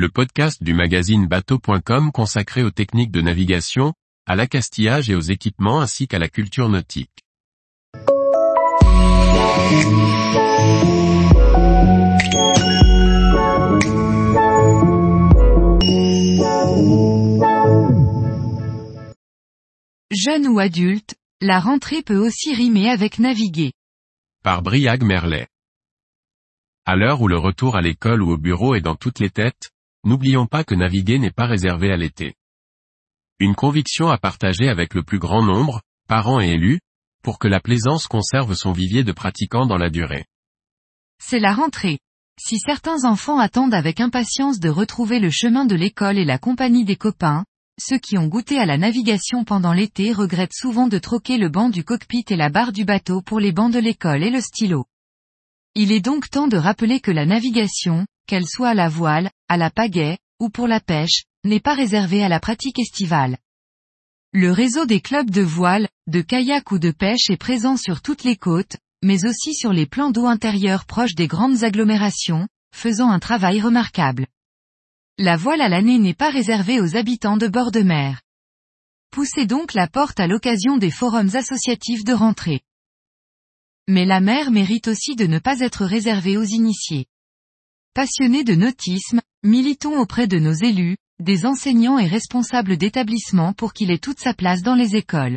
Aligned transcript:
le 0.00 0.08
podcast 0.08 0.62
du 0.62 0.72
magazine 0.72 1.26
bateau.com 1.26 2.10
consacré 2.10 2.62
aux 2.62 2.70
techniques 2.70 3.10
de 3.10 3.20
navigation, 3.20 3.92
à 4.26 4.34
l'accastillage 4.34 5.10
et 5.10 5.14
aux 5.14 5.20
équipements 5.20 5.82
ainsi 5.82 6.08
qu'à 6.08 6.18
la 6.18 6.30
culture 6.30 6.70
nautique. 6.70 7.22
Jeune 20.10 20.46
ou 20.46 20.58
adulte, 20.60 21.14
la 21.42 21.60
rentrée 21.60 22.00
peut 22.00 22.16
aussi 22.16 22.54
rimer 22.54 22.88
avec 22.88 23.18
naviguer. 23.18 23.74
Par 24.42 24.62
Briag 24.62 25.02
Merlet. 25.02 25.46
À 26.86 26.96
l'heure 26.96 27.20
où 27.20 27.28
le 27.28 27.36
retour 27.36 27.76
à 27.76 27.82
l'école 27.82 28.22
ou 28.22 28.30
au 28.30 28.38
bureau 28.38 28.74
est 28.74 28.80
dans 28.80 28.96
toutes 28.96 29.18
les 29.18 29.28
têtes, 29.28 29.72
n'oublions 30.04 30.46
pas 30.46 30.64
que 30.64 30.74
naviguer 30.74 31.18
n'est 31.18 31.30
pas 31.30 31.46
réservé 31.46 31.92
à 31.92 31.96
l'été. 31.96 32.34
Une 33.38 33.54
conviction 33.54 34.08
à 34.08 34.18
partager 34.18 34.68
avec 34.68 34.94
le 34.94 35.02
plus 35.02 35.18
grand 35.18 35.42
nombre, 35.42 35.82
parents 36.08 36.40
et 36.40 36.50
élus, 36.50 36.80
pour 37.22 37.38
que 37.38 37.48
la 37.48 37.60
plaisance 37.60 38.06
conserve 38.06 38.54
son 38.54 38.72
vivier 38.72 39.04
de 39.04 39.12
pratiquants 39.12 39.66
dans 39.66 39.76
la 39.78 39.90
durée. 39.90 40.24
C'est 41.22 41.38
la 41.38 41.52
rentrée. 41.52 41.98
Si 42.38 42.58
certains 42.58 43.04
enfants 43.04 43.38
attendent 43.38 43.74
avec 43.74 44.00
impatience 44.00 44.60
de 44.60 44.70
retrouver 44.70 45.18
le 45.20 45.30
chemin 45.30 45.66
de 45.66 45.74
l'école 45.74 46.18
et 46.18 46.24
la 46.24 46.38
compagnie 46.38 46.84
des 46.86 46.96
copains, 46.96 47.44
ceux 47.78 47.98
qui 47.98 48.18
ont 48.18 48.26
goûté 48.26 48.58
à 48.58 48.66
la 48.66 48.78
navigation 48.78 49.44
pendant 49.44 49.72
l'été 49.72 50.12
regrettent 50.12 50.54
souvent 50.54 50.86
de 50.86 50.98
troquer 50.98 51.38
le 51.38 51.48
banc 51.48 51.70
du 51.70 51.84
cockpit 51.84 52.24
et 52.28 52.36
la 52.36 52.48
barre 52.48 52.72
du 52.72 52.84
bateau 52.84 53.22
pour 53.22 53.40
les 53.40 53.52
bancs 53.52 53.72
de 53.72 53.78
l'école 53.78 54.22
et 54.22 54.30
le 54.30 54.40
stylo. 54.40 54.86
Il 55.74 55.92
est 55.92 56.00
donc 56.00 56.28
temps 56.30 56.48
de 56.48 56.56
rappeler 56.56 57.00
que 57.00 57.10
la 57.10 57.26
navigation, 57.26 58.06
qu'elle 58.30 58.46
soit 58.46 58.68
à 58.68 58.74
la 58.74 58.88
voile, 58.88 59.28
à 59.48 59.56
la 59.56 59.70
pagaie, 59.70 60.16
ou 60.38 60.50
pour 60.50 60.68
la 60.68 60.78
pêche, 60.78 61.24
n'est 61.42 61.58
pas 61.58 61.74
réservée 61.74 62.22
à 62.22 62.28
la 62.28 62.38
pratique 62.38 62.78
estivale. 62.78 63.38
Le 64.32 64.52
réseau 64.52 64.86
des 64.86 65.00
clubs 65.00 65.30
de 65.30 65.42
voile, 65.42 65.88
de 66.06 66.20
kayak 66.20 66.70
ou 66.70 66.78
de 66.78 66.92
pêche 66.92 67.28
est 67.28 67.36
présent 67.36 67.76
sur 67.76 68.02
toutes 68.02 68.22
les 68.22 68.36
côtes, 68.36 68.76
mais 69.02 69.24
aussi 69.24 69.52
sur 69.52 69.72
les 69.72 69.84
plans 69.84 70.12
d'eau 70.12 70.26
intérieurs 70.26 70.84
proches 70.84 71.16
des 71.16 71.26
grandes 71.26 71.64
agglomérations, 71.64 72.46
faisant 72.72 73.10
un 73.10 73.18
travail 73.18 73.60
remarquable. 73.60 74.28
La 75.18 75.36
voile 75.36 75.60
à 75.60 75.68
l'année 75.68 75.98
n'est 75.98 76.14
pas 76.14 76.30
réservée 76.30 76.80
aux 76.80 76.94
habitants 76.94 77.36
de 77.36 77.48
bord 77.48 77.72
de 77.72 77.80
mer. 77.80 78.20
Poussez 79.10 79.44
donc 79.44 79.74
la 79.74 79.88
porte 79.88 80.20
à 80.20 80.28
l'occasion 80.28 80.76
des 80.76 80.92
forums 80.92 81.34
associatifs 81.34 82.04
de 82.04 82.12
rentrée. 82.12 82.60
Mais 83.88 84.04
la 84.04 84.20
mer 84.20 84.52
mérite 84.52 84.86
aussi 84.86 85.16
de 85.16 85.26
ne 85.26 85.40
pas 85.40 85.58
être 85.58 85.84
réservée 85.84 86.36
aux 86.36 86.44
initiés. 86.44 87.08
Passionnés 88.00 88.44
de 88.44 88.54
nautisme, 88.54 89.20
militons 89.42 89.98
auprès 89.98 90.26
de 90.26 90.38
nos 90.38 90.54
élus, 90.54 90.96
des 91.22 91.44
enseignants 91.44 91.98
et 91.98 92.06
responsables 92.06 92.78
d'établissements 92.78 93.52
pour 93.52 93.74
qu'il 93.74 93.90
ait 93.90 93.98
toute 93.98 94.20
sa 94.20 94.32
place 94.32 94.62
dans 94.62 94.74
les 94.74 94.96
écoles. 94.96 95.36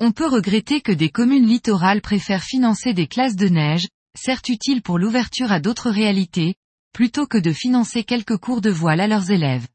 On 0.00 0.10
peut 0.10 0.28
regretter 0.28 0.80
que 0.80 0.92
des 0.92 1.10
communes 1.10 1.44
littorales 1.44 2.00
préfèrent 2.00 2.42
financer 2.42 2.94
des 2.94 3.06
classes 3.06 3.36
de 3.36 3.48
neige, 3.48 3.86
certes 4.18 4.48
utiles 4.48 4.80
pour 4.80 4.98
l'ouverture 4.98 5.52
à 5.52 5.60
d'autres 5.60 5.90
réalités, 5.90 6.54
plutôt 6.94 7.26
que 7.26 7.36
de 7.36 7.52
financer 7.52 8.02
quelques 8.02 8.38
cours 8.38 8.62
de 8.62 8.70
voile 8.70 9.02
à 9.02 9.06
leurs 9.06 9.30
élèves. 9.30 9.68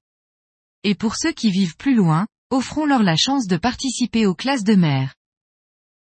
Et 0.83 0.95
pour 0.95 1.15
ceux 1.15 1.31
qui 1.31 1.51
vivent 1.51 1.77
plus 1.77 1.93
loin, 1.93 2.25
offrons-leur 2.49 3.03
la 3.03 3.17
chance 3.17 3.45
de 3.45 3.57
participer 3.57 4.25
aux 4.25 4.33
classes 4.33 4.63
de 4.63 4.73
mer. 4.73 5.13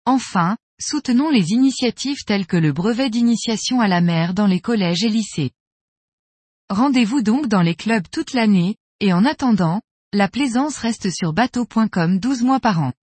Enfin, 0.05 0.55
soutenons 0.79 1.29
les 1.29 1.51
initiatives 1.51 2.23
telles 2.25 2.47
que 2.47 2.55
le 2.55 2.71
brevet 2.71 3.09
d'initiation 3.09 3.81
à 3.81 3.89
la 3.89 3.99
mer 3.99 4.33
dans 4.33 4.47
les 4.47 4.61
collèges 4.61 5.03
et 5.03 5.09
lycées. 5.09 5.51
Rendez-vous 6.71 7.21
donc 7.21 7.47
dans 7.47 7.61
les 7.61 7.75
clubs 7.75 8.07
toute 8.09 8.31
l'année, 8.31 8.77
et 9.01 9.11
en 9.11 9.25
attendant, 9.25 9.81
la 10.13 10.29
plaisance 10.29 10.77
reste 10.77 11.09
sur 11.09 11.33
bateau.com 11.33 12.17
12 12.17 12.43
mois 12.43 12.61
par 12.61 12.79
an. 12.79 12.93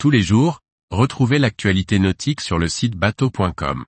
Tous 0.00 0.10
les 0.10 0.22
jours, 0.22 0.58
retrouvez 0.90 1.38
l'actualité 1.38 2.00
nautique 2.00 2.40
sur 2.40 2.58
le 2.58 2.66
site 2.66 2.96
bateau.com. 2.96 3.84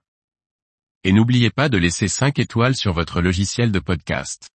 Et 1.02 1.10
n'oubliez 1.10 1.50
pas 1.50 1.68
de 1.68 1.78
laisser 1.78 2.06
5 2.06 2.38
étoiles 2.38 2.76
sur 2.76 2.92
votre 2.92 3.20
logiciel 3.20 3.72
de 3.72 3.80
podcast. 3.80 4.50